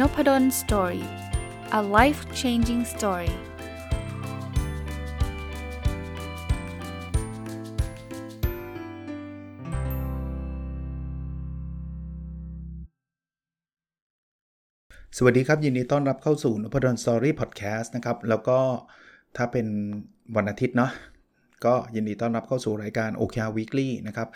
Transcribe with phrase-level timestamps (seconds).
[0.00, 1.06] Nopadol Story
[1.78, 3.32] a life changing story
[15.16, 18.58] สวัสดีครับ ยินดีต้อนรับเข้าสู่นพดล Story Podcast นะครับ แล้วก็
[19.36, 19.66] ถ้าเป็น
[20.36, 20.90] วันอาทิตย์เนาะ
[21.64, 24.28] ก็ยินดีต้อนรับเข้าสู่รายการ OKR Weekly นะครับ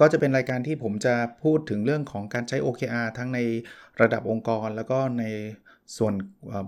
[0.00, 3.38] ก็จะเป็นรายการที่ผมจะพูดถึงเรื่องของการใช้ OKR ทั้งใน
[4.00, 5.24] ระดับองค์กร แล้วก็ใน
[5.96, 6.14] ส่วน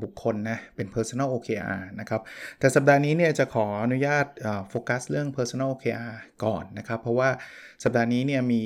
[0.03, 2.20] บุคคลนะเป็น personal OKR นะครับ
[2.59, 4.27] แต่สัปดาห์นี้เนี่ยจะขออนุญาต
[4.69, 7.31] โฟกัสเรื่อง personal OKR ก่อนนะครับ เพราะว่า
[7.84, 8.62] สัปดาห์นี้เนี่ยมี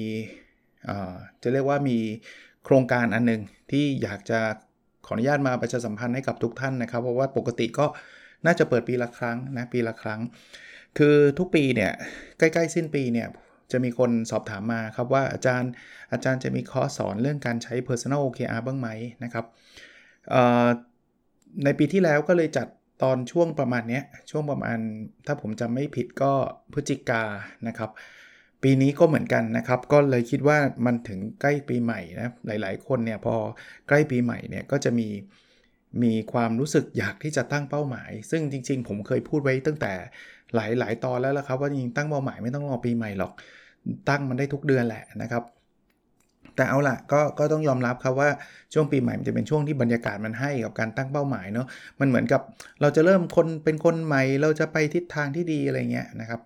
[1.42, 1.98] จะเรียกว่ามี
[2.64, 4.40] โครงการอันนึงที่อยากจะ
[5.06, 7.86] ขออนุญาตมาประชาสัมพันธ์ให้กับทุกท่านนะครับ เพราะว่าปกติก็
[8.46, 10.20] น่าจะเปิดปีละครั้งนะปีละครั้ง
[10.98, 11.92] คือทุกปีเนี่ย
[12.38, 13.28] ใกล้ๆสิ้นปีเนี่ย
[13.72, 15.70] จะมีคนสอบถามมาครับว่าอาจารย์
[16.12, 18.88] อาจารย์จะมีคอร์สสอนเรื่องการใช้ personal OKR บ้างไหม
[19.24, 19.44] นะครับ
[21.64, 22.66] ในปีที่แล้วก็เลยจัด
[23.02, 24.78] ตอนช่วงประมาณนี้ช่วงประมาณ
[25.26, 26.32] ถ้าผมจำไม่ผิดก็
[26.72, 27.22] พฤศจิกา
[27.68, 27.90] นะครับ
[28.62, 33.34] ปีนี้ก็เหมือนกันนะครับ ก็เลยคิดว่ามันถึงใกล้ปีใหม่นะหลาย ๆ คนเนี่ยพอ
[33.88, 35.08] ใกล้ปีใหม่เนี่ยก็จะมี
[36.02, 39.92] มีความรู้สึกอยากที่จะตั้งเป้าหมาย ซึ่งจริง ๆ ผมเคยพูดไว้ตั้งแต่
[40.54, 43.32] หลายหลายตอนแล้วละครับ ว่าจริงๆตั้งเป้าหมายไม่ต้องรอปีใหม่หรอก
[44.08, 45.44] ตั้งมันได้ทุกเดือนแหละนะครับ
[46.56, 48.30] แต่เอาละก็ก็ต้องยอมรับครับว่า
[48.72, 51.66] ช่วงปีใหม่มันจะเป็นช่วงที่บรรยากาศมันให้กับการตั้งเป้าหมายเนาะ
[52.00, 52.40] มันเหมือนกับ
[52.80, 56.40] เราจะเริ่มคนเป็นคนใหม่ เราจะไปทิศทางที่ดีอะไรเงี้ยนะครับ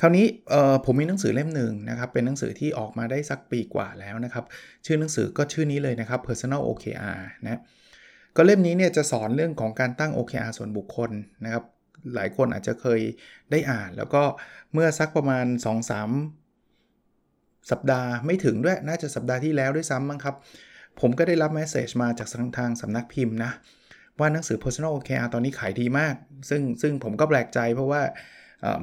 [0.00, 0.26] คราวนี้
[0.84, 4.44] ผมมีหนังสือเล่มหนึ่งนะครับ เป็นหนังสือที่ออกมาได้สักปีกว่าแล้วนะครับ
[4.86, 7.60] ชื่อหนังสือก็ชื่อนี้เลยนะครับ personal OKR นะ
[8.36, 11.10] ก็เล่มนี้เนี่ยจะสอนเรื่องของการตั้ง OKR ส่วนบุคคล
[11.44, 11.64] นะครับ
[12.14, 13.00] หลายคนอาจจะเคย
[13.50, 14.22] ได้อ่าน แล้วก็
[14.72, 15.46] เมื่อสักประมาณ
[16.04, 16.45] 2-3
[17.70, 20.36] สัปดาห์ไม่ถึงด้วย น่าจะสัปดาห์ที่แล้วด้วยซ้ำมั้งครับ
[21.00, 22.28] ผมก็ได้รับ message มาจาก
[22.58, 23.50] ทางสำนักพิมพ์นะ
[24.18, 26.14] ว่าหนังสือ personal OKR ตอนนี้ขายดีมาก
[26.50, 28.02] ซึ่งซึ่งผมก็แปลกใจเพราะว่า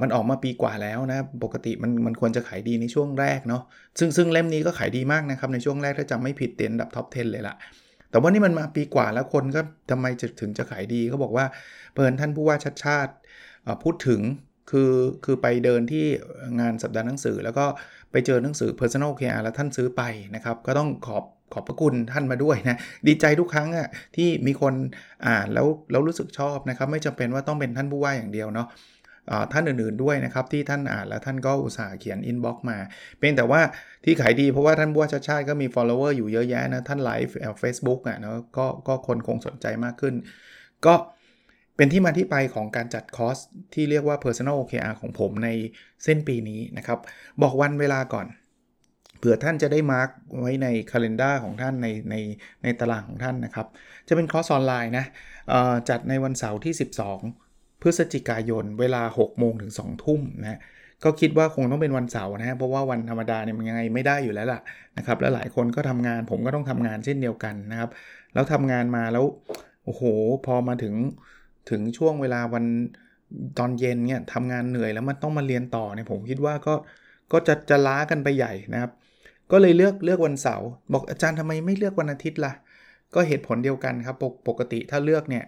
[0.02, 3.64] มันออกมาปีกว่าแล้วนะ ปกติมันมันควรจะขายดีในช่วงแรกเนาะ
[4.00, 7.56] ซึ่งซึ่งเล่มนี้ก็ขายดีมากนะครับ ในช่วงแรกถ้าจำไม่ผิดติดอันดับ top 10 เลยล่ะ
[8.10, 9.62] แต่ว่านี่มันมาปีกว่าแล้วคนก็
[9.92, 11.46] ทำไมจะถึงจะขายดีเขาบอกว่า
[11.96, 13.14] เปิดท่านผู้ว่าชัชชาติ
[13.84, 14.22] พูดถึง
[14.72, 14.91] คือ
[15.25, 16.06] คือไปเดินที่
[16.59, 17.66] งานสัปดาห์หนังสือ แล้วก็
[18.12, 20.01] ไปเจอหนังสือ Personal OKR แล้วท่านซื้อไป
[20.35, 24.74] นะครับ ก็ต้องขอบขอบพระคุณท่านมาด้วยนะ ดีใจทุกครั้งอะที่มีคน
[25.28, 28.68] อ่านแล้วแล้วรู้สึกชอบนะครับ ไม่จำเป็นว่าต้องเป็นท่านผู้ว่าอย่างเดียวเนาะ
[29.51, 32.78] ท่านอื่นๆด้วยนะครับที่ท่านอ่านแล้วท่านก็อุตส่าห์เขียน inbox มา
[33.19, 33.62] เป็นแต่ว่า
[34.03, 40.13] ที่ขายดีเพราะว่าท่านผู้ว่าชัชชาติก็มี follower อยู่เยอะแยะนะ ท่านไลฟ์เฟซบุ๊กอะเนาะก็ก็คนคงสนใจมากขึ้น
[40.85, 40.94] ก็
[41.76, 43.38] เป็นที่มาที่ไปของการจัดคอร์ส
[43.74, 45.50] ที่เรียกว่า Personal OKR ของผมใน
[46.04, 47.00] สิ้นปีนี้นะครับ
[47.42, 48.28] บอกวันเวลาก่อน
[49.18, 50.09] เผื่อท่านจะได้ mark
[50.40, 52.16] ไว้ในคาล endar ของท่านในใน
[52.64, 53.68] ในตารางของท่านนะครับ
[54.08, 55.06] จะเป็นคอร์สออนไลน์นะ
[55.90, 56.74] จัดในวันเสาร์ที่
[57.28, 60.60] 12 พฤศจิกายน เวลา 6 โมงถึง 2 ทุ่มนะ
[61.04, 64.60] ก็คิดว่าคงต้องเป็นวันเสาร์นะ เพราะว่าวันธรรมดาเนี่ยมันยังไงไม่ได้อยู่แล้วล่ะ
[64.98, 67.90] นะครับ แล้วหลายคนก็ทำงาน ผมก็ต้องทำงานเช่นเดียวกันนะครับ
[68.34, 69.26] แล้วทำงานมาแล้ว
[69.86, 70.02] โอ้โห
[70.46, 70.96] พอมาถึง
[71.69, 72.66] ถึงช่วงเวลาวัน
[73.59, 76.74] ตอนเย็นเนี่ยทำงานเหนื่อยแล้วมันต้องมาเรียนต่อเนี่ยผมคิดว่าก็
[77.31, 78.91] ก็จะจะล้ากันไปใหญ่นะครับ
[79.51, 82.53] ก็เลยเลือกเลือกวันเสาร์บอกอาจารย์ทำไมไม่เลือกวันอาทิตย์ละ่ะ
[83.13, 85.44] ก็เหตุผลเดียวกันครับปกปกติถ้าเลือกเนี่ย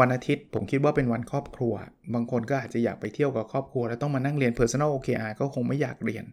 [0.00, 1.74] วันอาทิตย์ผมคิดว่าเป็นวันครอบครัว
[2.14, 6.24] บางคนก็อาจจะอยากไปเที่ยวกับครอบครัว แล้วต้องมานั่งเรียน Personal OKR ก็คงไม่อยากเรียน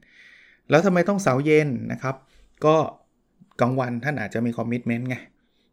[0.70, 2.16] แล้วทำไมต้องเสาร์เย็นนะครับ
[2.66, 2.76] ก็
[3.62, 5.16] กลางวันท่านอาจจะมีคอมมิชเมนต์ไง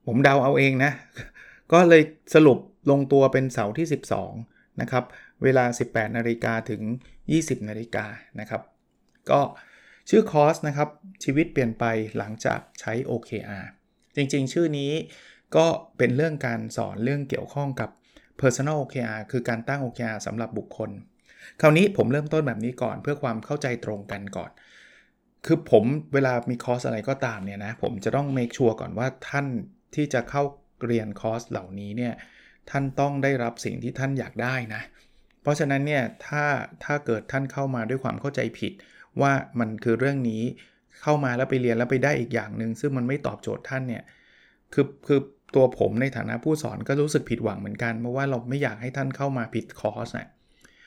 [0.07, 0.93] ผมเดาเอาเองนะ
[1.73, 2.03] ก็เลย
[2.35, 2.59] สรุป
[2.91, 3.87] ลงตัวเป็นเสาร์ที่
[4.33, 5.05] 12 นะครับ
[5.43, 6.83] เวลา 18 นาฬิกาถึง
[7.25, 8.07] 20 นาฬิกา
[8.41, 8.63] นะครับ
[9.31, 9.41] ก็
[10.09, 10.89] ชื่อคอร์สนะครับ
[11.25, 11.85] ชีวิตเปลี่ยนไป
[12.19, 13.65] หลังจากใช้ OKR
[14.17, 14.93] จริงๆ ชื่อนี้
[15.57, 15.67] ก็
[15.99, 17.91] เป็นเรื่องการสอนเรื่องเกี่ยวข้องกับ
[18.41, 20.91] Personal OKR คือการตั้ง OKR สำหรับบุคคล
[21.61, 24.51] คราวนี้ผมเริ่มต้นแบบนี้ก่อนเพื่อความเข้าใจตรงกันก่อน
[25.47, 25.85] คือผม
[26.15, 29.47] เวลามีคอร์สอะไรก็ตามเนี่ยนะ ผมจะต้อง make sure ก่อนว่าท่าน
[29.95, 30.43] ที่จะเข้า
[30.87, 32.15] เรียนคอร์สเหล่านี้เนี่ย
[32.71, 34.83] ท่านต้องได้รับสิ่งที่ท่านอยากได้นะ
[35.43, 36.45] เพราะฉะนั้นเนี่ยถ้า
[36.85, 38.73] ถ้าเกิดท่านเข้ามาด้วยความเข้าใจผิด
[39.21, 40.43] ว่ามันคือเรื่องนี้
[41.03, 44.03] เข้ามาแล้วไปเรียนแล้วไปได้อีกอย่างหนึ่งซึ่งมันไม่ตอบโจทย์ท่านเนี่ย
[44.75, 45.21] คือคือ
[45.55, 50.29] ตัวผมในฐานะผู้สอนก็รู้สึกผิดหวังเหมือนกันเพราะว่าเราไม่อยากให้ท่านเข้ามาผิดคอร์สนะ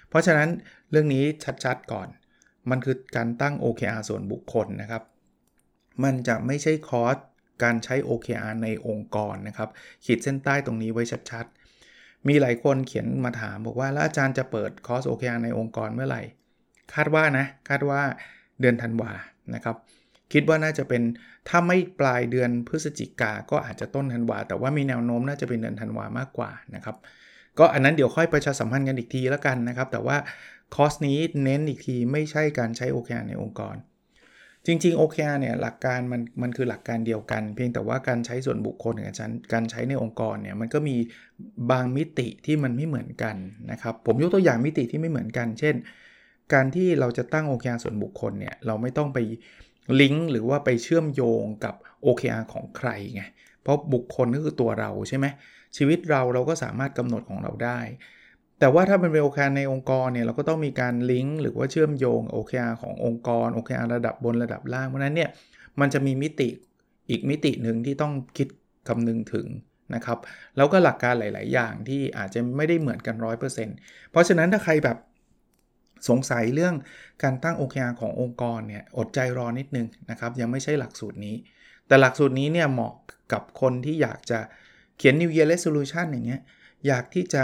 [0.09, 0.49] เพราะฉะนั้น
[0.91, 1.23] เรื่องนี้
[1.65, 2.07] ชัดๆก่อน
[2.69, 5.03] มันคือการตั้ง OKR ส่วนบุคคลนะครับ
[6.03, 7.17] มันจะไม่ใช่คอร์ส
[7.63, 9.69] การใช้ OKR ในองค์กรนะครับ
[10.05, 16.21] ขีดเส้นใต้ตรงนี้ไว้ชัดๆ มีหลายคนเขียนมาถามบอกว่า แล้วอาจารย์จะเปิดคอร์ส OKR ในองค์กรเมื่อไหร่
[16.93, 18.01] คาดว่านะ คาดว่า
[18.59, 19.11] เดือนธันวา
[19.55, 19.75] นะครับ
[20.33, 21.01] คิดว่าน่าจะเป็น
[21.49, 26.95] ถ้าไม่ปลายเดือนพฤศจิกาก็อาจจะต้นธันวา แต่ว่ามีแนวโน้มน่าจะเป็นเดือนธันวามากกว่านะครับ
[27.59, 30.17] ก็อันนั้นเดี๋ยวค่อยประชาสัมพันธ์กันอีกทีแล้วกันนะครับ แต่ว่า
[30.75, 33.75] คอร์สนี้เน้นอีกทีไม่ใช่การใช้ OKR ในองค์กร
[34.65, 39.15] จริง ๆ OKR เนี่ยหลักการมันมันคือหลักการเดียวกัน เพียงแต่ว่าการใช้ส่วนบุคคลกับ
[39.53, 40.95] การใช้ในองค์กรเนี่ยมันก็มี
[41.71, 43.35] บางมิติที่มันไม่เหมือนกัน
[43.71, 45.75] นะครับผมยกตัวอย่างมิติที่ไม่เหมือนกัน เช่น
[46.53, 49.19] การที่เราจะตั้ง OKR ส่วนบุคคลเนี่ยเราไม่ต้องไป
[50.01, 51.75] ลิงก์หรือว่าไปเชื่อมโยงกับ
[52.05, 53.23] OKR ของใครไง
[53.61, 55.25] เพราะบุคคลก็คือตัวเราใช่ไหม
[55.77, 57.79] ชีวิตเราเราก็สามารถกำหนดของเราได้
[58.61, 65.29] แต่ว่าถ้าเป็นโอเคในองค์กรเนี่ยเราก็ต้องมีการลิงก์หรือว่าเชื่อมโยง OKR ขององค์กร OKR ระดับบนระดับล่าง เพราะนั้นเนี่ย
[65.79, 66.49] มันจะมีมิติ
[67.09, 68.47] อีกมิติหนึ่งที่ต้องคิด
[68.87, 69.47] คำนึงถึง
[69.95, 70.17] นะครับ
[70.57, 73.15] แล้วก็หลักการหลาย ๆ อย่างที่อาจจะไม่ได้เหมือนกัน
[73.63, 74.97] 100%เพราะฉะนั้นถ้าใครแบบ
[76.09, 76.75] สงสัยเรื่อง
[77.23, 81.35] การตั้ง OKR ขององค์กรเนี่ยอดใจรอนิดนึงนะครับยังไม่ใช่หลักสูตรนี้
[81.87, 82.93] แต่หลักสูตรนี้เนี่ยเหมาะ
[83.33, 84.39] กับคนที่อยากจะ
[84.97, 86.41] เขียน New Year Resolution อย่างเงี้ย
[86.87, 87.43] อยากที่จะ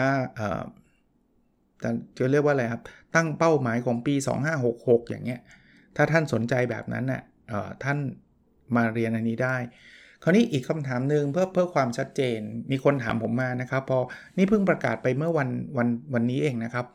[1.81, 2.83] เอ่จะเรียกว่าอะไรครับ
[3.15, 4.15] ตั้งเป้าหมายของปี
[4.63, 5.41] 2566 อย่างเงี้ย
[5.95, 7.21] ถ้าท่านสนใจแบบนั้นน่ะ
[7.83, 7.97] ท่าน
[8.75, 9.57] มาเรียนอันนี้ได้
[10.23, 12.39] คราวนี้อีกคำถามหนึ่งเพื่อเพื่อความชัดเจน
[12.71, 13.99] มีคนถามผมมานะครับ พอ
[14.37, 16.85] นี่เพิ่งประกาศไปเมื่อวันวันวันนี้เองนะครับ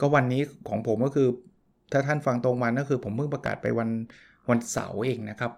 [0.00, 1.28] ก็วันนี้ของผมก็คือ
[1.92, 3.90] ถ้าท่านฟังตรงวันก็คือผมเพิ่งประกาศไปวัน
[4.50, 5.52] วันเสาร์เองนะครับ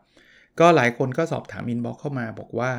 [0.60, 2.70] ก็หลายคนก็สอบถามอินบ็อกเข้ามาบอกว่า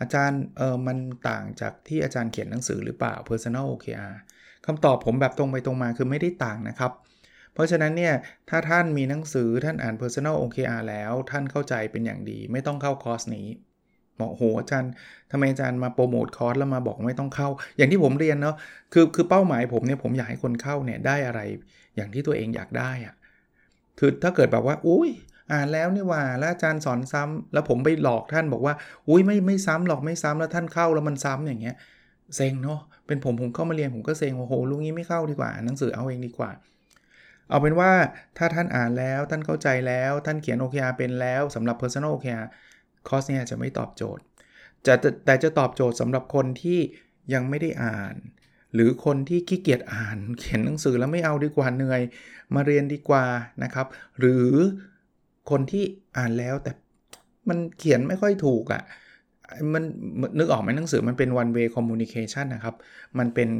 [0.00, 0.98] อาจารย์เออมัน
[1.28, 4.14] ต่างจากที่อาจารย์เขียนหนังสือหรือเปล่า Personal OKR
[4.66, 6.92] คำตอบผมแบบตรงไปตรงมาคือไม่ได้ต่างนะครับ
[7.54, 8.14] เพราะฉะนั้นเนี่ย
[8.50, 13.48] ถ้าท่านมีหนังสือท่านอ่าน Personal OKR แล้วท่านเข้าใจเป็นอย่างดี ไม่ต้องเข้าคอร์สนี้
[14.20, 14.92] บอกโหอาจารย์
[15.30, 18.56] ทำไมอาจารย์มาโปรโมทคอร์สแล้วมาบอกไม่ต้องเข้า อย่างที่ผมเรียนเนาะ
[18.92, 21.40] คือคือเป้าหมายผมเนี่ยผมอยากให้คนเข้าเนี่ยได้อะไร
[21.96, 23.14] อย่างที่ตัวเองอยากได้อะ
[23.98, 25.10] คือถ้าเกิดแบบว่าอุ้ย
[25.52, 28.74] อ่านแล้วนี่ว่าแล้วอาจารย์สอนซ้ำแล้วผมไปหลอกท่านบอกว่า
[29.08, 31.76] อุ้ยไม่ไม่ซ้ำหรอกไม่ซ้ำแล้วท่านเข้าแล้วมันซ้ำอย่างเงี้ย
[32.36, 36.50] เซ็งเนาะเป็นผมผมเข้ามาเรียนผมก็เซ็งโอ้โหลุงนี้ไม่เข้าดีกว่า หนังสือเอาเองดีกว่า
[37.48, 37.90] เอาเป็นว่า
[38.38, 42.46] ถ้าท่านอ่านแล้วท่านเข้าใจแล้วท่านเขียน OKR เป็นแล้วสำหรับ Personal OKR
[43.08, 44.22] คอร์สเนี้จะไม่ตอบโจทย์
[44.86, 44.94] จะ
[45.24, 46.78] แต่จะตอบโจทย์สำหรับคนที่
[47.34, 48.14] ยังไม่ได้อ่าน
[48.74, 52.02] หรือคนที่ขี้เกียจอ่านเขียนหนังสือแล้วไม่เอาดีกว่าเหนื่อย
[52.54, 53.24] มาเรียนดีกว่า
[53.64, 53.86] นะครับ
[54.18, 54.48] หรือ
[55.50, 55.84] คนที่
[56.16, 56.72] อ่านแล้วแต่
[57.48, 58.82] มันเขียนไม่ค่อยถูกอะ่ะ
[59.74, 59.84] มัน
[60.38, 62.74] นึกออกไหมหนังสือมันเป็น one way communication นะครับ
[63.18, 63.50] มันเป็น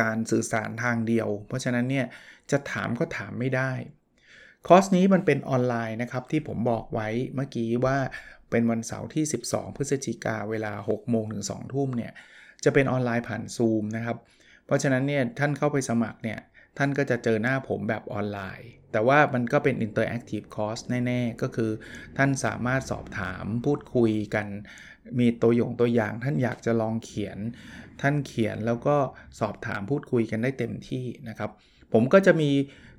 [0.00, 2.06] การสื่อสารทางเดียว เพราะฉะนั้นเนี่ย
[2.50, 3.72] จะถามก็ถามไม่ได้
[4.66, 7.96] คอร์สนี้มันเป็นออนไลน์นะครับ ที่ผมบอกไว้เมื่อกี้ว่า
[8.50, 12.12] เป็นวันเสาร์ที่ 12 พฤศจิกาเวลา 6 โมงถึง 2 ทุ่มเนี่ย
[12.64, 14.16] จะเป็นออนไลน์ผ่านซูมนะครับ
[14.66, 16.38] เพราะฉะนั้นเนี่ยท่านเข้าไปสมัครเนี่ย
[16.78, 21.70] ท่านก็จะเจอหน้าผมแบบออนไลน์ แต่ว่ามันก็เป็น Interactive Course แน่ ๆ ก็คือ
[22.16, 24.46] ท่านสามารถสอบถามพูดคุยกัน
[25.18, 27.38] มีตัวอย่างตัวอย่าง ท่านอยากจะลองเขียน
[28.00, 28.96] ท่านเขียนแล้วก็
[29.40, 31.50] สอบถามพูดคุยกันได้เต็มที่นะครับ
[31.92, 32.50] ผมก็จะมี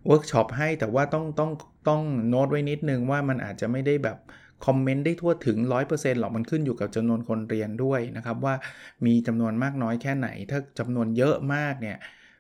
[0.08, 1.52] เวิร์กช็อปให้แต่ว่าต้องต้อง
[1.88, 4.18] ต้องโน้ตไว้นิดนึงว่ามันอาจจะไม่ได้แบบ
[4.66, 5.58] comment ได้ทั่วถึง
[5.90, 8.56] 100%หรอกมันขึ้นอยู่กับจำนวนคนเรียนด้วยนะครับ ว่า
[9.06, 11.98] มีจำนวนมากน้อยแค่ไหน ถ้าจำนวนเยอะมากเนี่ย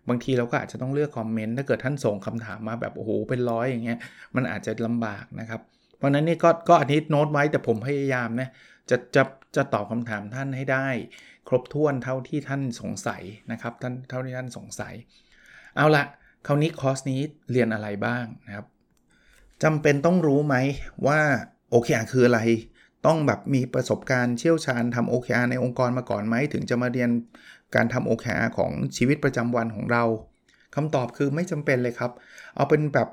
[0.10, 4.00] บางทีเราก็อาจจะต้องเลือก comment ถ้าเกิดท่านส่งคำถามมาแบบโอ้โหเป็นร้อยอย่างเงี้ย
[4.36, 5.62] มันอาจจะลำบากนะครับ
[5.98, 8.50] เพราะนั้นนี่ก็ก็อันนี้โน้ตไว้แต่ผมพยายามนะ
[8.90, 9.24] จะจะ
[9.56, 10.88] จะตอบคำถามท่านให้ได้
[11.48, 13.22] ครบถ้วนเท่าที่ท่านสงสัย
[13.52, 14.94] นะครับท่านเท่าที่ท่านสงสัย
[15.76, 16.04] เอาละ
[16.48, 17.22] คราวนี้คอร์สนี้
[17.52, 18.66] เรียนอะไรบ้างนะครับ
[19.64, 20.56] จำเป็นต้องรู้ไหม
[21.08, 21.20] ว่า
[21.74, 22.42] OKR คืออะไร
[23.06, 27.10] ต้องแบบมีประสบการณ์เชี่ยวชาญทำ OKR ในองค์กรมาก่อนไหม ถึงจะมาเรียน
[27.76, 30.04] การทำ OKR ของชีวิตประจำวันของเรา
[30.76, 32.12] คำตอบคือไม่จำเป็นเลยครับ
[32.56, 33.10] เอาเป็นแบบ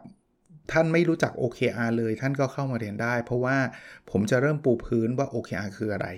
[0.73, 3.57] ท่านไม่รู้จัก OKR เลยท่านก็เข้ามาเรียนได้ เพราะว่า
[4.11, 6.09] ผมจะเริ่มปูพื้นว่า OKR คืออะไร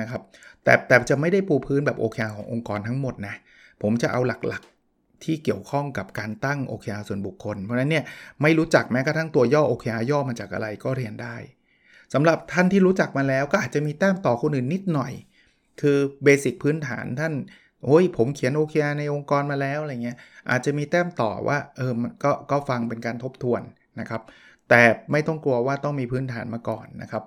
[0.00, 0.20] นะครับ
[0.64, 3.34] แต่แต่จะไม่ได้ปูพื้นแบบ OKR ขององค์กรทั้งหมดนะ
[3.82, 8.04] ผมจะเอาหลักๆที่เกี่ยวข้องกับการตั้ง OKR ส่วนบุคคล เพราะนั้นเนี่ย
[8.42, 11.36] ไม่รู้จักแม้กระทั่งตัวย่อ OKR ย่อมาจากอะไรก็เรียนได้
[12.14, 15.12] สำหรับท่านที่รู้จักมาแล้วก็อาจจะมีแต้มต่อคนอื่นนิดหน่อย
[15.80, 17.32] คือเบสิกพื้นฐานท่าน
[17.84, 20.16] โอ้ยผมเขียน OKR ในองค์กรมาแล้วอะไรเงี้ย
[20.50, 21.92] อาจจะมีแต้มต่อว่าเออ
[22.24, 23.62] ก็ก็ฟังเป็นการทบทวน
[24.00, 24.22] นะครับ
[24.68, 24.82] แต่
[25.12, 27.22] ไม่ต้องกลัวว่าต้องมีพื้นฐานมาก่อนนะครับ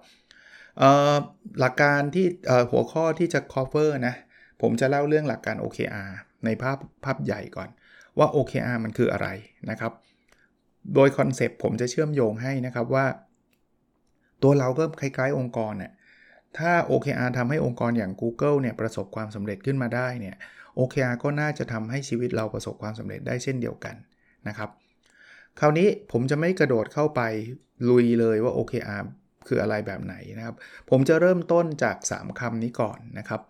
[1.60, 2.26] หลักการที่
[2.72, 4.16] หัวข้อที่จะ cover นะ
[4.62, 6.12] ผมจะเล่าเรื่องหลักการ OKR
[6.46, 7.70] ในภาพภาพใหญ่ก่อน
[8.18, 9.28] ว่า OKR มันคืออะไร
[9.70, 9.94] นะครับ
[10.96, 13.06] โดยคอนเซปต์ผมจะเชื่อมโยงให้นะครับว่า
[14.44, 15.92] ตัวเราก็คล้ายๆองค์กรเนี่ย
[16.60, 20.36] ถ้า OKR ทำให้องค์กรอย่าง Google เนี่ยประสบความสำเร็จขึ้นมาได้เนี่ย
[20.80, 23.96] OKR ก็น่าจะทำให้ชีวิตเราประสบความสำเร็จได้เช่นเดียวกัน
[24.48, 24.70] นะครับ
[25.60, 27.22] คราวนี้ผมจะไม่กระโดดเข้าไป
[27.90, 29.04] ลุยเลยว่า OKR
[29.48, 30.56] คืออะไรแบบไหนนะครับ
[30.90, 33.42] ผมจะเริ่มต้นจาก 3คำนี้ก่อนนะครับ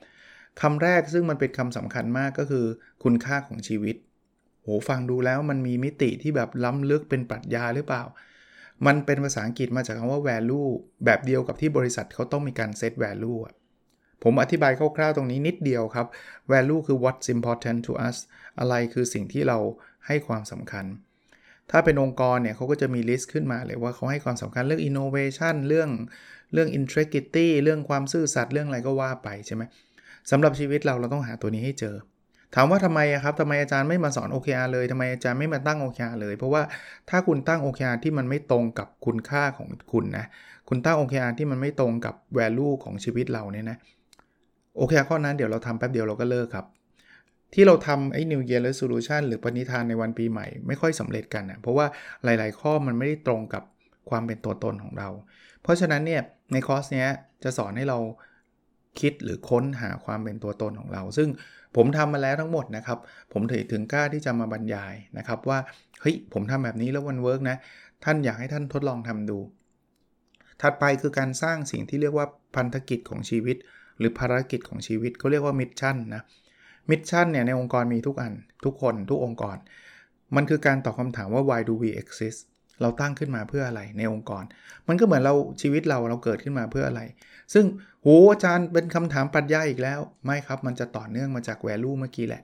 [0.62, 2.66] คำแรกซึ่งมันเป็นคำสำคัญมากก็คือ
[3.04, 3.96] คุณค่าของชีวิต
[4.64, 8.04] โหฟังดูแล้วมันมีมิติที่แบบล้ำลึกเป็นปรัชญาหรือเปล่า
[8.86, 10.70] มันเป็นภาษาอังกฤษมาจากคำว่า value
[11.06, 13.40] แบบเดียวกับที่บริษัทเขาต้องมีการ set value
[14.24, 16.08] ผมอธิบายคร่าวๆตรงนี้นิดเดียวครับ
[16.52, 18.18] value คือ what's important to us
[18.60, 19.58] อะไรคือสิ่งที่เรา
[20.08, 20.86] ให้ความสำคัญ
[21.72, 25.90] ถ้าเป็นองค์กรเนี่ยเขาก็จะมี list ขึ้นมาเลยว่าเขาให้ความสำคัญเรื่อง innovation เรื่อง
[26.54, 29.64] เรื่อง integrity เรื่องความซื่อสัตย์เรื่องอะไรก็ว่าไปใช่ไหม
[30.32, 31.96] สำหรับชีวิตเราเราต้องหาตัวนี้ให้เจอ
[32.56, 36.62] ถามว่าทำไมครับทำไมอาจารย์ไม่มาสอน OKR เลยทำไมอาจารย์ไม่มาตั้ง OKR เลย เพราะว่า
[37.10, 40.26] ถ้าคุณตั้ง OKR ที่มันไม่ตรงกับคุณค่าของคุณนะ
[40.70, 43.78] คุณตั้ง OKR ที่มันไม่ตรงกับ value ของชีวิตเราเนี่ยนะ
[44.80, 46.66] OKR ข้อนั้นเดี๋ยวเราทำแป๊บเดียวเราก็เลิกครับ
[47.54, 51.86] ที่เราทำไอ้ New Year Resolution หรือปณิธานในวันปีใหม่ไม่ค่อยสำเร็จกันนะเพราะว่า
[52.24, 53.64] หลาย ๆ ข้อมันไม่ได้ตรงกับ
[54.10, 55.10] ความเป็นตัวตนของเรา
[55.64, 56.22] เพราะฉะนั้นเนี่ย
[56.54, 57.10] ในคอร์สเนี้ย
[57.44, 58.00] จะสอนให้เรา
[59.00, 61.30] คิดหรือค้นหาความเป็นตัวตนของเรา ซึ่ง
[61.76, 63.00] ผมทำมาแล้วทั้งหมดนะครับ
[63.34, 65.60] ผมถึงถึงกล้าที่จะมาบรรยายนะครับว่า
[66.02, 67.58] เฮ้ย ผมทำแบบนี้แล้วมัน work นะ
[68.04, 69.40] ท่านอยากให้ท่านทดลองทำดู
[70.62, 73.58] ถัดไปคือการสร้างสิ่งที่เรียกว่าพันธกิจของชีวิต
[73.98, 76.22] หรือภารกิจของชีวิตเขาเรียกว่า mission นะ
[76.90, 78.34] mission เนี่ยในองค์กรมีทุกอัน
[78.66, 79.58] ทุกคนทุกองค์กร
[80.36, 82.40] มันคือการตอบคำถามว่า why do we exist
[82.82, 84.44] เราตั้งขึ้นมาเพื่ออะไรในองค์กร
[84.88, 87.02] มันก็เหมือนเราชีวิตเราเราเกิดขึ้นมาเพื่ออะไร
[87.54, 87.66] ซึ่ง
[88.02, 92.44] โหอาจารย์เป็นคำถามปรัชญาอีกแล้ว ไม่ครับ มันจะต่อเนื่องมาจากแวลูเมื่อกี้แหละ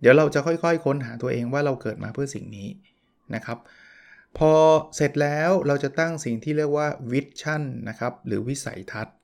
[0.00, 2.68] เดี๋ยวเราจะค่อยๆ ค้นหาตัวเองว่าเราเกิดมาเพื่อสิ่งนี้
[3.34, 3.58] นะครับ
[4.38, 4.52] พอ
[4.96, 9.14] เสร็จแล้วเราจะตั้งสิ่งที่เรียกว่าวิชั่นนะครับหรือวิสัยทัศน์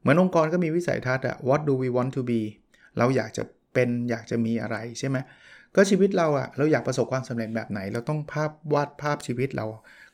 [0.00, 2.40] เหมือนองค์กรก็มีวิสัยทัศน์อะ what do we want to be
[2.98, 3.42] เราอยากจะ
[3.74, 5.16] เป็นอยากจะมีอะไรใช่ไหม
[5.76, 9.66] ก็ชีวิตเราอะเราอยากประสบความสำเร็จแบบไหน เราต้องภาพวาดภาพชีวิตเรา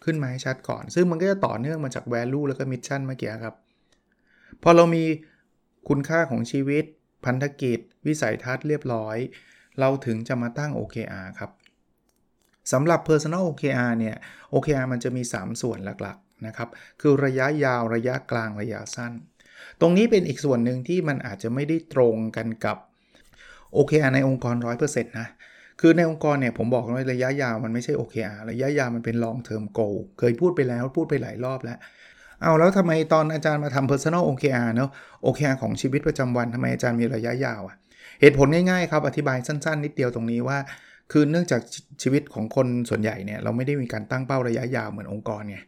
[0.05, 3.55] ขึ้นมาให้ชัดก่อน ซึ่งมันก็จะต่อเนื่องมาจาก value แล้วก็ mission เมื่อกี้ครับ
[4.63, 5.05] พอเรามี
[5.89, 6.85] คุณค่าของชีวิต
[7.25, 9.17] พันธกิจ วิสัยทัศน์เรียบร้อย
[9.81, 11.51] เราถึงจะมาตั้ง OKR ครับ
[12.73, 14.17] สำหรับ personal OKR เนี่ย
[14.53, 16.69] OKR มันจะมี 3 ส่วนหลักๆนะครับ
[17.01, 19.13] คือระยะยาวระยะกลางระยะสั้น
[19.81, 22.79] ตรงนี้เป็นอีกส่วนหนึ่งที่มันอาจจะไม่ได้ตรงกันกับ
[23.77, 24.55] OKR ในองค์กร
[24.85, 25.29] 100%นะ
[25.81, 31.79] คือในองค์กรเนี่ยผมบอกว่าระยะยาวมันไม่ใช่ OKR ระยะยาวมันเป็น long term goal เคยพูดไปแล้วพูดไปหลายรอบแล้ว
[32.43, 34.91] เอาแล้วทำไมตอนอาจารย์มาทำ personal OKR เนาะ
[35.25, 37.77] OKR ของชีวิตประจำวันทำไมอาจารย์มีระยะยาวอะ
[38.21, 40.59] เหตุผลง่ายๆครับอธิบายสั้นๆ นิดเดียวตรงนี้ว่า
[41.13, 41.61] คือเนื่องจาก
[42.03, 45.59] ชีวิตของคนส่วนใหญ่เนี่ยเราไม่ได้มีการตั้งเป้าระยะยาวเหมือนองค์กรไง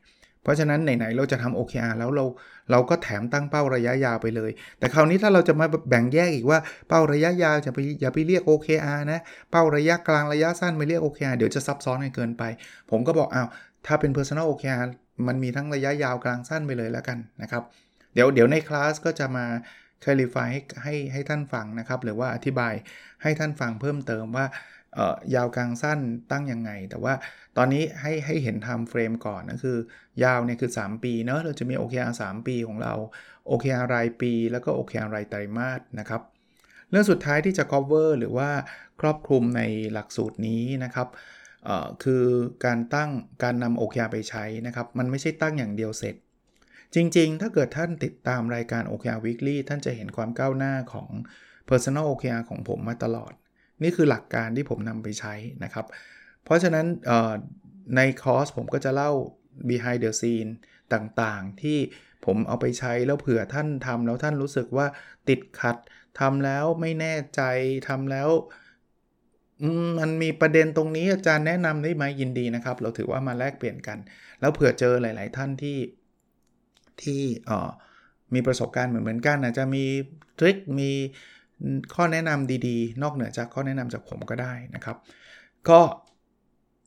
[0.42, 2.24] เพราะฉะนั้นไหนๆเราจะทำ OKR แล้วเรา
[2.70, 6.58] เราก็แถมตั้งเป้าระยะยาวไปเลย แต่คราวนี้ถ้าเราจะมาแบ่งแยกอีกว่า
[6.88, 9.20] เป้าระยะยาวจะไปอย่าไปเรียก OKR นะ
[9.50, 12.42] เป้าระยะกลางระยะสั้นไปเรียก OKR เดี๋ยวจะซับซ้อนกันเกินไป
[12.90, 13.48] ผมก็บอกอ้าว
[13.86, 14.82] ถ้าเป็น personal OKR
[15.26, 17.62] มันมีทั้งระยะยาวกลางสั้นไปเลยแล้วกันนะครับ
[18.14, 19.46] เดี๋ยวเดี๋ยวในคลาสก็จะมา
[20.04, 22.74] clarify ให้ให้ให้ท่านฟังนะครับ หรือว่าอธิบาย
[23.22, 24.46] ให้ท่านฟังเพิ่มเติมว่า
[25.34, 27.14] ยาวกลางสั้นตั้งยังไง แต่ว่า
[27.56, 29.78] ตอนนี้ให้ให้เห็น time frame ก่อนนะคือ
[30.24, 32.94] ยาวเนี่ยคือ 3 ปีเนอะเราจะมี OKR 3 ปีของเรา
[33.50, 36.22] OKR รายปี แล้วก็ OKR รายไตรมาสนะครับ
[36.90, 38.50] เรื่องสุดท้ายที่จะ cover หรือว่า
[39.00, 41.08] ครอบคลุมในหลักสูตรนี้นะครับ
[42.04, 42.24] คือ
[42.64, 43.10] การตั้ง
[43.42, 46.14] การนำ OKR ไปใช้นะครับ มันไม่ใช่ตั้งอย่างเดียวเสร็จ
[46.94, 51.08] จริงๆ ถ้าเกิดท่านติดตามรายการ OKR Weekly ท่านจะเห็นความก้าวหน้าของ
[51.68, 53.32] Personal OKR ของผมมาตลอด
[53.82, 55.86] นี่คือหลักการที่ผมนำไปใช้นะครับ
[56.44, 56.86] เพราะฉะนั้น
[57.96, 59.10] ในคอร์สผมก็จะเล่า
[59.68, 60.50] behind the scene
[60.94, 61.78] ต่างๆ ที่
[62.24, 64.86] ผมเอาไปใช้แล้วเผื่อท่านทำแล้วท่านรู้สึกว่า
[65.28, 65.76] ติดขัด
[66.20, 67.42] ทำแล้วไม่แน่ใจ
[67.88, 68.28] ทำแล้ว
[69.98, 73.98] มันมีประเด็นตรงนี้อาจารย์แนะนำได้ไหมยินดีนะครับ เราถือว่ามาแลกเปลี่ยนกัน
[74.40, 75.78] แล้วเผื่อเจอหลาย ๆ ท่านที่
[77.02, 77.22] ที่
[78.34, 79.84] มีประสบการณ์เหมือนกันอาจจะมี
[80.38, 80.90] ทริคมี
[81.94, 84.96] ข้อแนะนำดีๆ นอกเหนือจากข้อแนะนำจากผมก็ได้นะครับ
[85.68, 85.80] ก็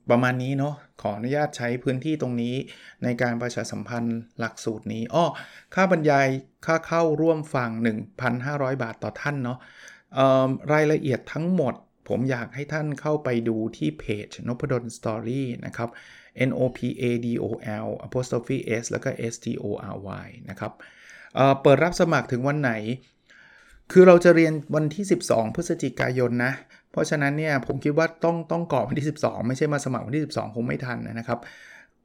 [0.10, 2.56] ประมาณนี้เนาะขออนุญาตใช้พื้นที่ตรงนี้
[3.04, 5.26] ในการประชาสัมพันธ์หลักสูตรนี้อ้อ
[5.74, 6.28] ค่าบรรยาย
[6.66, 7.70] ค่าเข้าร่วมฟัง
[8.26, 9.60] 1,500 บาทต่อท่านเนาะ
[10.74, 11.74] รายละเอียดทั้งหมด
[12.10, 15.90] ผมอยากให้ท่านเข้าไปดูที่เพจนพดลสตอรี่นะครับ
[16.50, 17.46] N O P A D O
[17.86, 20.72] L apostrophe S แล้วก็ S T O R Y นะครับ
[21.36, 22.72] เเปิดรับสมัครถึงวันไหน
[23.92, 26.54] คือเราจะเรียนวันที่ 12 พฤศจิกายนนะ
[26.92, 31.40] เพราะฉะนั้นเนี่ยผมคิดว่าต้องต้องก่อวันที่ 12 ไม่ใช่มาสมัครวันที่ 12 คงไม่ทันนะครับ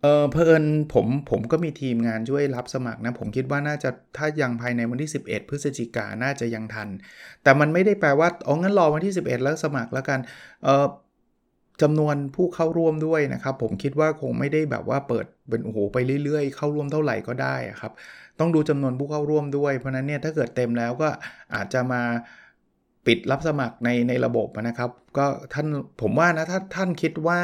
[0.03, 0.65] เออเพอิญ
[0.95, 6.89] ผมผมก็มีทีมงานช่วยรับสมัครนะ ผมคิดว่าน่าจะถ้ายังภายในวันที่ 11 พฤศจิกาน่าจะยังทัน
[7.43, 10.19] แต่มันไม่ได้แปลว่าอ๋องั้นรอวันที่ 11 แล้วสมัครแล้วกัน
[10.65, 10.87] เออ
[11.83, 17.93] จำนวนผู้เข้าร่วมด้วยนะครับ ผมคิดว่าคงไม่ได้แบบว่าเปิดเป็นโอ้โหไปเรื่อยๆ เข้าร่วมเท่าไหร่ก็ได้ครับ
[18.41, 21.09] ต้องดูจำนวนผู้เข้าร่วมด้วย เพราะนั้นเนี่ยถ้าเกิดเต็มแล้วก็
[21.55, 22.03] อาจจะมา
[23.07, 25.67] ปิดรับสมัครในในระบบนะครับ ก็ท่าน
[26.03, 27.41] ผมว่านะถ้าท่านคิดว่า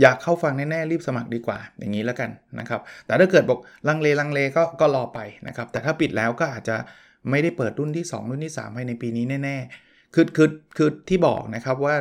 [0.00, 3.58] อยากเข้าฟังแน่ๆรีบสมัครดีกว่า อย่างนี้แล้วกันนะครับ แต่ถ้าเกิดบอก
[3.88, 6.76] ลังเลลังเลก็ก็รอไปนะครับ แต่ถ้าปิดแล้วก็อาจจะ
[7.30, 11.94] ไม่ได้เปิดรุ่นที่ 2 รุ่นที่3ภายในปีนี้แน่ๆคือคือคือที่บอกนะครับว่า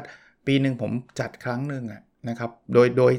[0.48, 1.84] ปีหนึ่งผมจัดครั้งหนึ่ง
[2.30, 3.14] นะครับ โดยโดย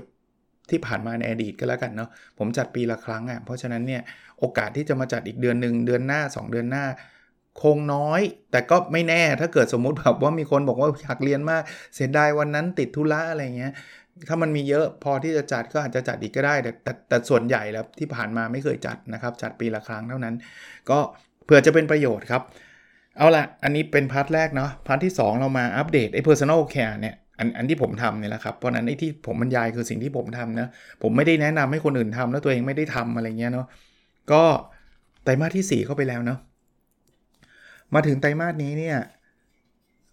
[0.70, 4.02] ที่ผ่านมาในอดีตก็แล้วกันเนาะผมจัดปีละครั้งอะเพราะฉะนั้นเนี่ย
[4.38, 6.84] โอกาสที่จะมาจัดอีกเดือนหนึ่งเดือนหน้า 2 เดือนหน้า
[7.62, 11.62] คงน้อย แต่ก็ไม่แน่ถ้าเกิดสมมุติแบบว่ามีคนบอกว่าอยากเรียนมาก
[11.94, 13.72] เสียดายวันนั้นติดธุระอะไรเงี้ย
[14.28, 20.34] ถ้ามันมีเยอะพอที่จะจัดก็อาจจะจัดอีกก็ได้ แต่แต่แต่ส่วนใหญ่แล้วที่ผ่านมาไม่เคยจัดนะครับ จัดปีละครั้งเท่านั้น
[20.90, 20.98] ก็
[21.44, 22.42] เผื่อจะเป็นประโยชน์ครับ
[23.18, 30.68] เอาละอันนี้เป็น part แรกเนาะ part ที่ 2 เรามาอัปเดตไอ้ personal care เนี่ย อันอันที่ผมทำเนี่ยแหละครับเพราะนั้นไอ้ที่ผมบรรยายคือสิ่งที่ผมทำนะ
[31.02, 33.66] ผมไม่ได้แนะนำให้คนอื่นทำแล้วตัวเองไม่ได้ทำอะไรเงี้ยเนาะ
[34.32, 34.42] ก็
[35.24, 36.38] ไตรมาสที่ 4 เข้าไปแล้วเนาะ
[37.94, 38.98] มาถึงไตรมาสนี้เนี่ย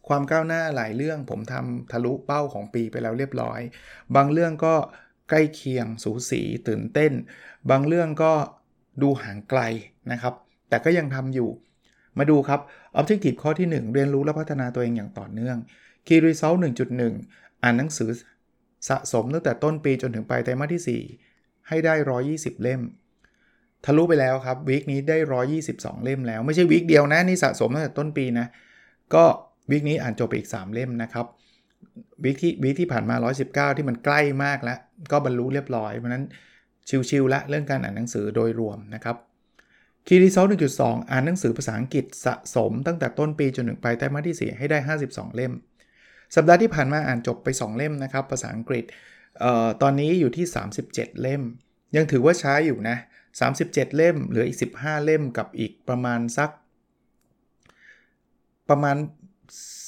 [0.07, 3.59] ความก้าวหน้าหลายเรื่องผมทำทะลุเป้าของปีไปแล้วเรียบร้อย
[4.15, 4.75] บางเรื่องก็
[5.29, 7.11] ใกล้เคียงสูสีตื่นเต้น
[7.69, 8.33] บางเรื่องก็
[9.01, 9.61] ดูห่างไกล
[10.11, 10.33] นะครับ
[10.69, 11.49] แต่ก็ยังทำอยู่
[12.17, 12.59] มาดูครับ
[12.99, 15.57] Objective ข้อที่ 1 เรียนรู้และพัฒนาตัวเองอย่างต่อเนื่อง
[16.07, 16.57] Key Result
[17.09, 18.09] 1.1 อ่านหนังสือ
[18.89, 21.93] สะสมตั้งแต่ต้นปีจนถึงปลายไตรมาสที่ 4 ให้ได้
[22.29, 22.81] 120 เล่ม
[23.85, 25.17] ทะลุไปแล้วครับวีคนี้ได้
[25.61, 28.47] 122 เล่มแล้ว ไม่ใช่วีคเดียวนะ นี่สะสมตั้งแต่ต้นปีนะ
[29.13, 29.23] ก็
[29.71, 31.25] วีคนี้อ่านจบไปอีก 3 เล่มนะครับ
[32.23, 33.15] วีคที่วีคที่ผ่านมา
[33.71, 34.79] 119 ที่มันใกล้มากแล้ว
[35.11, 36.23] ก็บรรลุเรียบร้อย เพราะนั้น
[37.09, 39.15] ชิวๆละเรื่องการอ่านหนังสือโดยรวมนะครับ
[40.07, 40.45] คีรีเซล
[40.77, 44.77] 1.2 อ่านหนังสือภาษาอังกฤษสะสมตั้งแต่ต้นปีจนถึงปลายไตรมาสที่ 4 ให้ได้
[45.07, 45.53] 52 เล่ม
[46.35, 48.83] สัปดาห์ที่ผ่านมาอ่านจบไป 2 เล่มนะครับ ภาษาอังกฤษ
[49.43, 50.45] ออตอนนี้อยู่ที่
[50.83, 51.41] 37 เล่ม
[51.95, 52.97] ยังถือว่าช้าอยู่นะ
[53.45, 56.49] 37 เล่ม เหลืออีก 15 เล่มกับอีกประมาณสัก
[58.69, 58.97] ประมาณ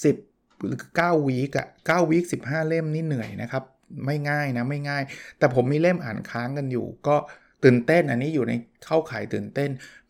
[0.03, 3.63] 10หรือ9วีกอะ9วีค15 เล่มนี่เหนื่อยนะครับ
[4.05, 5.03] ไม่ง่ายนะไม่ง่าย
[5.37, 7.15] แต่ผมมีเล่มอ่านค้างกันอยู่ ก็
[7.63, 8.53] ตื่นเต้นอันนี้อยู่ใน
[8.85, 9.69] เข้าขายตื่นเต้น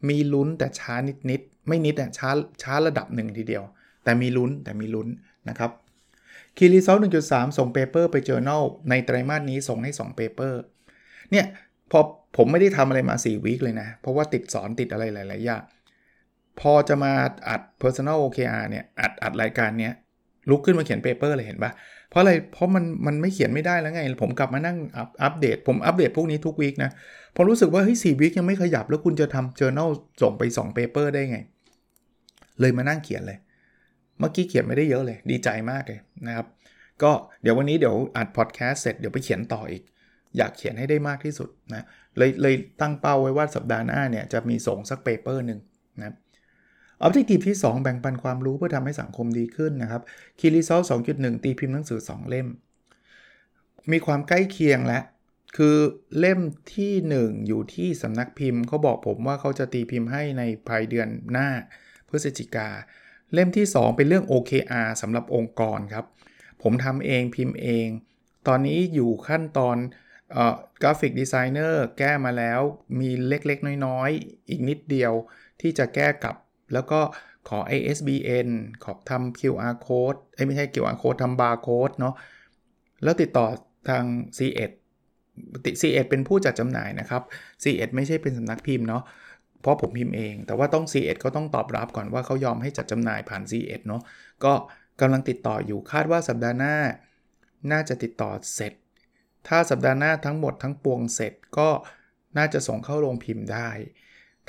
[0.10, 2.30] มีลุ้นแต่ช้านิดนิดไม่นิดอะช้า
[2.64, 3.64] ช้าระดับหนึ่งทีเดียว
[4.04, 5.08] แต่มีลุ้นแต่มีลุ้น
[5.50, 5.72] นะครับ
[6.58, 10.62] key result 1.3ส่ง paper ไป journal ในไตรมาสนี้ส่งให้2 paper
[11.32, 11.46] เนี่ย
[11.92, 12.00] พอ
[12.38, 15.64] ผมไม่ได้ทำอะไรมา4 week เลยนะ เพราะว่าติดสอนติดอะไรหลาย ๆ อย่าง
[16.60, 17.12] พอจะมา
[17.50, 19.94] อัด personal OKR เนี่ย อัดอัดรายการเนี้ย
[20.50, 21.72] ลุกขึ้นมาเขียน paper เลยเห็นปะ
[22.10, 26.92] เพราะอะไร เพราะมันมันไม่เขียนไม่ได้แล้วไง ผมกลับมานั่งอัปอัปเดต ผมอัปเดตพวกนี้ทุก week นะ
[27.36, 29.90] พอรู้สึกว่าเฮ้ยสี่ week ยังไม่ขยับแล้วคุณจะทำ journal
[30.22, 31.38] ส่งไป2 paper ได้ไง
[32.60, 33.38] เลยมานั่งเขียนเลย
[34.20, 36.48] เมื่อกี้เขียนไม่ได้เยอะเลย ดีใจมากเลยนะครับ
[37.04, 39.84] ก็เดี๋ยววันนี้เดี๋ยวอัดพอดแคสต์เสร็จเดี๋ยวไปเขียนต่ออีก
[40.38, 41.86] อยากเขียนให้ได้มากที่สุดนะ
[42.18, 45.60] เลยเลยตั้งเป้าไว้ว่าสัปดาห์หน้าเนี่ยจะมีส่งสัก paper หนึ่ง
[46.00, 46.16] นะ
[47.02, 50.02] objective ที่ 2 แบ่งปันความรู้เพื่อทำให้สังคมดีขึ้นนะครับ
[50.40, 50.82] key result
[51.14, 52.48] 2.1 ตีพิมพ์หนังสือ 2 เล่ม
[53.92, 55.00] มีความใกล้เคียงและ
[55.58, 55.78] คือ
[56.20, 56.40] เล่ม
[56.76, 61.50] ที่ 1 อยู่ที่สำนักพิมพ์เขาบอกผมว่าเขาจะตีพิมพ์ให้ในภายเดือนหน้า
[62.10, 62.70] พฤศจิกา
[63.34, 66.06] เล่มที่ 2 เป็นเรื่อง OKR สำหรับองค์กรครับ
[66.62, 67.88] ผมทำเองพิมพ์เอง
[68.48, 69.78] ตอนนี้อยู่ขั้นตอน
[70.82, 72.62] กราฟิกดีไซเนอร์แก้มาแล้ว
[73.00, 75.14] มีเล็กๆ น้อยๆ อีกนิดเดียว
[75.62, 76.36] ที่จะแก้กลับ
[76.74, 77.00] แล้วก็
[77.50, 78.50] ขอ ISBN
[78.84, 82.16] ขอทำ QR code เอ้ไม่ใช่ QR code ทำ barcode เนาะ
[83.04, 83.46] แล้วติดต่อ
[83.90, 84.04] ทาง
[84.38, 84.72] C1
[85.82, 87.22] C1 เป็นผู้จัดจำหน่ายนะครับ
[87.64, 89.04] C1 ไม่ใช่เป็นสำนักพิมพ์เนาะ
[89.64, 94.02] เพราะผมพิมพ์เอง แต่ว่าต้อง C1 ก็ต้องตอบรับก่อนว่าเขายอมให้จัดจำหน่ายผ่าน C1 เอ็ดเนาะ
[94.44, 94.54] ก็
[95.02, 96.76] กำลังติดต่ออยู่คาดว่าสัปดาห์หน้า
[97.72, 98.74] น่าจะติดต่อเสร็จ
[99.48, 101.70] ถ้าสัปดาห์หน้าทั้งหมดทั้งปวงเสร็จก็
[102.38, 103.70] น่าจะส่งเข้าโรงพิมพ์ได้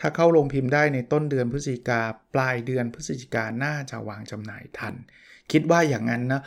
[0.00, 2.00] ถ้าเข้าโรงพิมพ์ได้ในต้นเดือนพฤศจิกา
[2.34, 4.94] ปลายเดือนพฤศจิกาน่าจะวางจำหน่ายทัน
[5.52, 6.42] คิดว่าอย่างนั้นนะ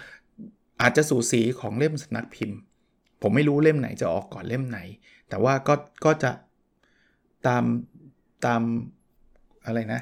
[0.81, 2.57] อาจจะสู่สีของเล่มสนักพิมพ์
[3.21, 4.79] ผมไม่รู้เล่มไหนจะออกก่อนเล่มไหน
[5.29, 5.75] แต่ว่าก็
[6.05, 6.31] ก็จะ
[7.47, 7.63] ตาม
[8.45, 8.61] ตาม
[9.65, 10.01] อะไรนะ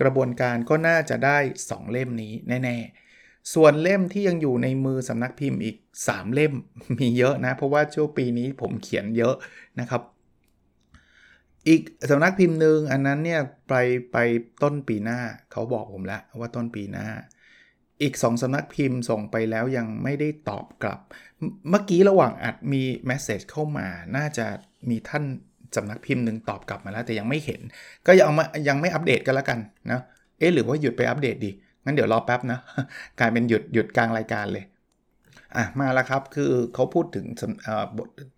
[0.00, 2.32] กระบวนการก็น่าจะได้ 2 เล่มนี้
[2.64, 2.76] แน่
[3.14, 6.54] ๆ ส่วนเล่มที่ยังอยู่ในมือสำนักพิมพ์อีก 3 เล่ม
[6.98, 9.34] มีเยอะนะ เพราะว่าช่วงปีนี้ผมเขียนเยอะ
[9.80, 10.02] นะครับ
[11.68, 13.74] อีกสำนักพิมพ์หนึ่งอันนั้นเนี่ยไป
[14.12, 14.16] ไป
[14.62, 15.20] ต้นปีหน้า
[15.52, 17.06] เขาบอกผมแล้วว่าต้นปีหน้า
[18.02, 21.00] อีก 2สำนักพิมพ์ส่งไปแล้วยังไม่ได้ตอบกลับ
[21.70, 24.46] เมื่อกี้ระหว่างอัดมีแมสเซจเข้ามา น่าจะ
[24.90, 25.24] มีท่าน
[25.76, 27.60] สำนักพิมพ์หนึ่งตอบกลับมาแล้วแต่ยังไม่เห็น
[28.06, 29.58] ก็ยังมายังไม่อัปเดตกันแล้วกัน
[29.90, 30.00] นะ
[30.38, 31.50] เอ๊ะหรือว่าหยุดไปอัปเดตดี
[31.84, 32.58] งั้นเดี๋ยวรอแป๊บนะ
[33.20, 34.64] กลายเป็นหยุดหยุดกลางรายการเลย
[35.56, 37.26] อะมาแล้วครับคือเขาพูดถึง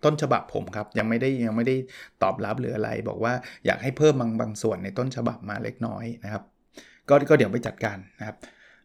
[0.04, 1.76] ต้นฉบับผมครับ ยังไม่ได้ยังไม่ได้
[2.22, 3.32] ตอบรับหรืออะไร บอกว่า
[3.66, 6.42] อยากให้เพิ่มบางบางส่วนในต้นฉบับมาเล็กน้อยนะครับ
[7.08, 8.36] ก็ก็เดี๋ยวไปจัดการนะครับ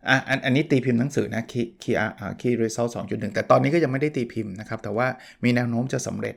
[0.07, 5.07] อะอันอันนี้ตีพิมพ์หนังสือนะ key key อ่า key result สองจุดหนึ่งแต่ตอนนี้ก็ยังไม่ได้ตีพิมพ์นะครับ แต่ว่า
[5.43, 6.35] มีแนวโน้มจะสำเร็จ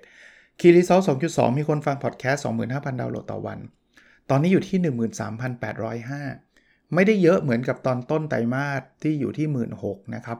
[0.60, 3.58] key result สองจุดสองมีคนฟังพอดแคสต์สองหมื่นห้าพันดาวน์โหลดต่อวัน
[4.30, 4.78] ตอนนี้อยู่ที่
[5.66, 9.46] 13,805 ไม่ได้เยอะเหมือนกับตอนต้นไตรมาสที่อยู่ที่
[9.82, 10.38] 16,000นะครับ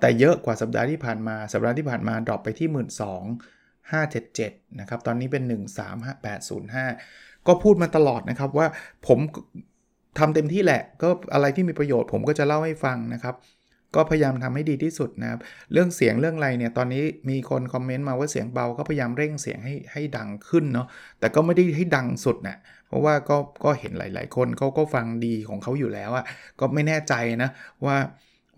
[0.00, 2.68] แต่เยอะกว่าสัปดาห์ที่ผ่านมา สัปดาห์ที่ผ่านมา drop ไปที่
[3.94, 5.42] 12,577 นะครับ ตอนนี้เป็น
[6.24, 8.66] 13,805 ก็พูดมาตลอดนะครับว่า
[9.06, 9.18] ผม
[10.18, 13.34] ทำเต็มที่แหละ ก็อะไรที่มีประโยชน์ผมก็จะเล่าให้ฟังนะครับ
[13.94, 15.40] ก็พยายามทำให้ดีที่สุดนะครับ
[15.72, 20.86] เรื่องเสียงเรื่องอะไรเนี่ย ตอนนี้มีคนคอมเมนต์มาว่าเสียงเบา ก็พยายามเร่งเสียงให้ให้ดังขึ้นเนาะ
[21.20, 22.56] แต่ก็ไม่ได้ให้ดังสุดนะ
[22.88, 26.24] เพราะว่าก็ก็เห็นหลาย ๆ คนเขาก็ฟังดีของเขาอยู่แล้วอะ
[26.60, 27.50] ก็ไม่แน่ใจนะ
[27.84, 27.96] ว่า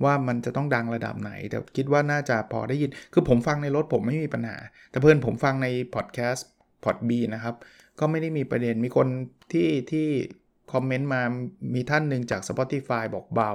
[0.05, 4.57] ว่ามันจะต้องดังระดับไหน แต่คิดว่าน่าจะพอได้ยิน คือผมฟังในรถผมไม่มีปัญหา
[4.90, 6.49] แต่เพื่อนผมฟังในพอดแคสต์
[6.85, 7.55] พอดบีนะครับ
[8.01, 9.09] ก็ไม่ได้มีประเด็น มีคน
[9.53, 10.09] ที่ที่
[10.73, 11.23] คอมเมนต์มา
[11.75, 13.53] มีท่านหนึ่งจาก Spotify บอกเบา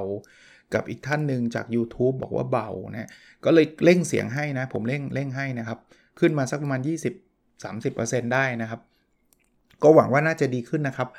[0.74, 3.10] กับอีกท่านหนึ่งจาก YouTube บอกว่าเบานะ
[3.46, 5.80] ก็เลยเร่งเสียงให้นะ ผมเร่งเร่งให้นะครับ
[6.20, 6.82] ขึ้นมาสักประมาณ
[7.58, 8.80] 20-30%ได้นะครับ
[9.84, 11.10] ก็หวังว่าน่าจะดีขึ้นนะครับ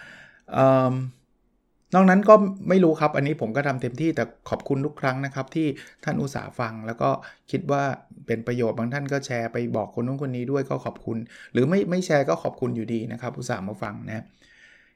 [1.94, 2.34] นอกนั้นก็
[2.68, 5.66] ไม่รู้ครับ อันนี้ผมก็ทำเต็มที่แต่ขอบคุณทุกครั้งนะครับ ที่
[6.04, 7.10] ท่านอุตส่าห์ฟัง แล้วก็
[7.50, 7.82] คิดว่า
[8.26, 11.18] เป็นประโยชน์บางท่านก็แชร์ไปบอกคนนู้นคนนี้ด้วยก็ขอบคุณ
[11.52, 14.24] หรือไม่ไม่แชร์ก็ขอบคุณอยู่ดีนะครับ อุตส่าห์มาฟังนะ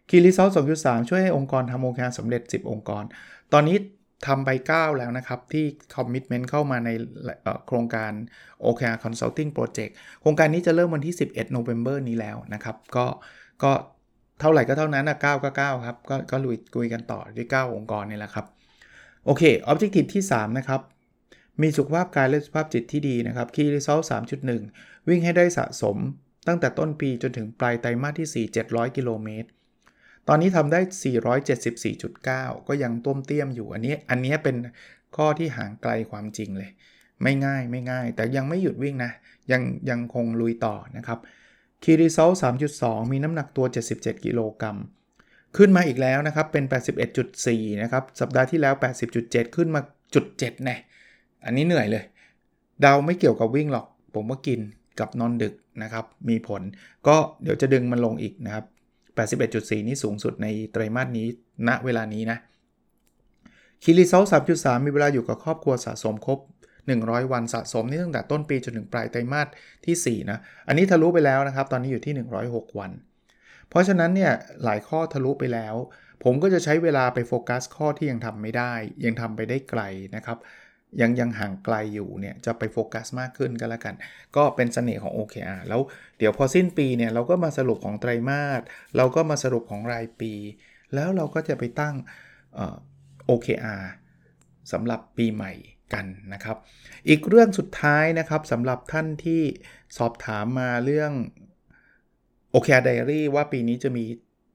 [0.08, 3.02] คีรีซอล2.3ช่วยให้องค์กรทำโอเคสำเร็จ 10 องค์กร
[3.52, 3.76] ตอนนี้
[4.26, 6.90] ทำไป9แล้วนะครับ ที่คอมมิชเมนต์เข้ามาใน
[7.66, 8.12] โครงการ
[8.64, 13.06] OKR Consulting Project โครงการนี้จะเริ่มวันที่ 11 November นี้แล้วนะครับ ก็
[13.62, 13.72] ก็
[14.40, 18.46] เท่าไหร่ก็เท่านั้นนะ9ก็9ครับ ก็ก็ลุยคุยกันต่อที่9องค์กรนี่แหละครับ
[19.24, 20.80] โอเค Objective ที่ 3 นะครับ
[21.62, 24.04] มีสุขภาพกายและสุขภาพจิตที่ดีนะครับ Key Result
[24.56, 25.96] 3.1 วิ่งให้ได้สะสม
[26.46, 29.48] ตั้งแต่ต้นปีจนถึงปลายไตรมาสที่ 4 700 กิโลเมตร
[30.28, 30.80] ตอนนี้ทำได้
[31.48, 34.56] 474.9 ก็ยังต้มเตี้ยมอยู่ อันนี้ อันนี้เป็น
[35.16, 36.70] ข้อที่ห่างไกลความจริงเลย
[37.22, 39.12] ไม่ง่ายไม่ง่าย แต่ยังไม่หยุดวิ่งนะ
[39.52, 41.18] ยังยังคงลุยต่อนะครับ
[41.83, 42.30] คีรีโซล
[42.72, 44.76] 3.2 มีน้ำหนักตัว 77 กิโลกรัม
[45.56, 46.64] ขึ้นมาอีกแล้วนะครับ เป็น
[47.22, 48.74] 81.4 นะครับ สัปดาห์ที่แล้ว
[49.14, 49.80] 80.7 ขึ้นมา
[50.14, 50.76] จุด7แน่
[51.44, 52.04] อันนี้เหนื่อยเลย
[52.85, 54.61] ดาวไม่เกี่ยวกับวิ่งหรอก ผมว่ากิน
[55.00, 56.62] กับนอนดึกนะครับ มีผล
[57.06, 58.64] ก็เดี๋ยวจะดึงมันลงอีกนะครับ
[59.18, 61.27] 81.4 นี่สูงสุดในไตรมาสนี้
[61.68, 62.38] ณเวลานี้นะ
[63.83, 66.38] คีรีโซล3.3 มีเวลาอยู่กับครอบครัวสะสมครบ
[66.87, 69.49] 100 วันสะสมนี่ตั้งแต่ต้นปีจนถึงปลายไตรมาส
[69.87, 72.14] ที่ 4 นะ อันนี้ทะลุไปแล้วนะครับ ตอนนี้อยู่ที่
[72.46, 72.92] 106 วัน
[73.68, 74.33] เพราะฉะนั้นเนี่ย
[74.64, 75.75] หลายข้อทะลุไปแล้ว
[76.25, 78.73] ผมก็จะใช้เวลาไปโฟกัสข้อที่ยังทำไม่ได้
[79.05, 79.83] ยังทำไปได้ไกล
[80.16, 80.38] นะครับ
[81.00, 83.94] ยังยังห่างไกลอยู่เนี่ยจะไปโฟกัสมากขึ้นก็แล้วกัน
[84.37, 85.81] ก็เป็นเสน่ห์ของ OKR แล้ว
[86.18, 88.61] เดี๋ยวพอสิ้นปีเนี่ยเราก็มาสรุปของไตรมาส
[88.96, 90.33] เราก็มาสรุปของรายปี
[90.94, 91.94] แล้วเราก็จะไปตั้ง
[93.31, 93.83] OKR
[94.72, 95.53] สำหรับปีใหม่
[95.94, 96.57] กันนะครับ
[97.09, 99.42] อีกเรื่องสุดท้ายนะครับสำหรับท่านที่
[99.98, 101.12] สอบถามมาเรื่อง
[102.52, 104.05] OKR ไดอารี่ว่าปีนี้จะมี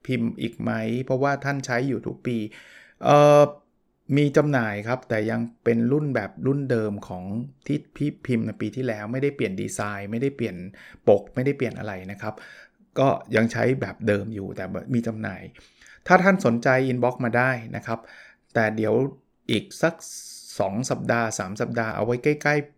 [0.06, 0.70] พิมพ์อีกไหม
[1.04, 2.36] เพราะว่าท่านใช้อยู่ทุกปี
[3.04, 3.42] เอ่อ
[4.16, 7.24] มีจำหน่ายครับ แต่ยังเป็นรุ่นแบบรุ่นเดิมของ
[7.66, 10.56] ที่พี่พิมพ์ในปีที่แล้ว ไม่ได้เปลี่ยนดีไซน์ ไม่ได้เปลี่ยน
[11.08, 12.34] ปก ไม่ได้เปลี่ยนอะไรนะครับ
[12.98, 14.64] ก็ยังใช้แบบเดิมอยู่แต่
[14.94, 15.42] มีจำหน่าย
[16.06, 17.98] ถ้าท่านสนใจ inbox มาได้นะครับ
[18.54, 18.94] แต่เดี๋ยว
[19.50, 19.94] อีกสัก
[20.44, 22.75] 2 สัปดาห์ 3 สัปดาห์เอาไว้ใกล้ ๆ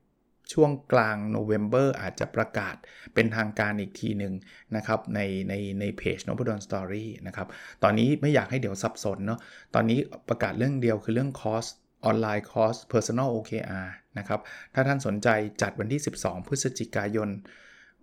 [0.53, 2.77] ช่วงกลางโนเวม ber อาจจะประกาศ
[3.15, 4.35] เป็นทางการอีกทีหนึ่ง
[4.77, 7.49] นะครับในในในเพจ n o p a d o n Story นะครับ
[7.83, 9.41] ตอนนี้ไม่อยากให้เดี๋ยวสับสนเนาะ
[9.75, 11.67] ตอนนี้ประกาศเรื่องเดียวคือเรื่องคอร์ส
[12.05, 14.41] ออนไลน์คอร์ส Personal OKR นะครับ
[14.75, 15.29] ถ้าท่านสนใจ
[15.63, 17.29] จัดวันที่ 12 พฤศจิกายน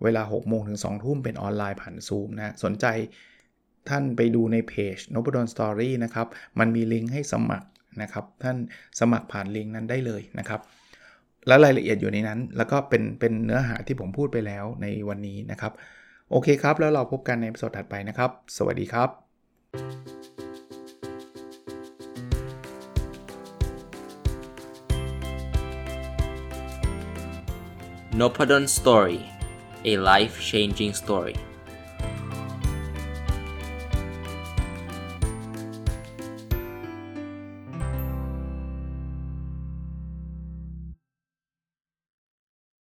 [0.02, 2.86] เวลา 6 โมงถึง 2 ทุ่มเป็นออนไลน์ผ่านซูมนะ สนใจ
[3.88, 6.26] ท่านไปดูในเพจ n o p a d o n Story นะครับ
[6.58, 7.68] มันมีลิงก์ให้สมัคร
[8.02, 8.56] นะครับ ท่าน
[9.00, 10.60] สมัครผ่านลิงก์นั้นได้เลยนะครับ
[11.46, 15.72] และรายละเอียดอยู่ในนั้น แล้วก็เป็นเป็นเนื้อหาที่ผมพูดไปแล้วในวันนี้นะครับ
[16.30, 19.08] โอเคครับ แล้วเราพบกันในสดถัดไปนะครับ สวัสดีครับ
[28.20, 29.20] n o p a d o n Story
[29.90, 31.36] a life changing story